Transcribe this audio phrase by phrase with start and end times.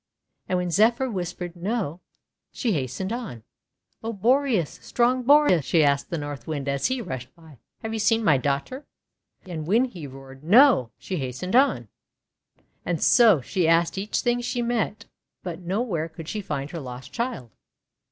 [0.49, 1.99] And when Zephyr whispered "No,"
[2.51, 3.43] she has tened on.
[4.03, 4.79] "O Boreas!
[4.81, 8.39] Strong Boreas!': she asked the North Wind as he rushed by, "have you seen my
[8.39, 8.87] daughter?'
[9.45, 11.87] And when he roared "No" she hastened on.
[12.83, 15.05] And so she asked each thing she met,
[15.43, 17.51] but no where could she find her lost child.